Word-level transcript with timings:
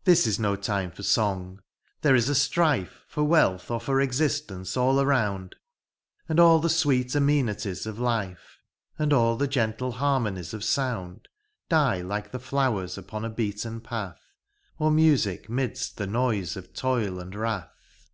IV. 0.00 0.04
This 0.06 0.26
is 0.26 0.38
no 0.40 0.56
time 0.56 0.90
for 0.90 1.02
song: 1.04 1.62
there 2.00 2.16
is 2.16 2.28
a 2.28 2.34
strife 2.34 3.04
For 3.06 3.22
wealth 3.22 3.70
or 3.70 3.78
for 3.78 4.00
existence 4.00 4.76
aU 4.76 4.94
aionnd; 4.94 5.52
And 6.28 6.40
an 6.40 6.60
the 6.60 6.68
sweet 6.68 7.14
amenities 7.14 7.86
of 7.86 8.00
life. 8.00 8.58
And 8.98 9.12
an 9.12 9.38
the 9.38 9.46
gentle 9.46 9.92
harmonies 9.92 10.54
of 10.54 10.64
sounds 10.64 11.26
Die 11.68 12.00
like 12.00 12.32
the 12.32 12.40
flowers 12.40 12.98
upon 12.98 13.24
a 13.24 13.30
beaten 13.30 13.80
path. 13.80 14.18
Or 14.80 14.90
music 14.90 15.48
midst 15.48 15.98
the 15.98 16.08
noise 16.08 16.56
of 16.56 16.72
toil 16.74 17.20
and 17.20 17.32
wrath. 17.32 18.10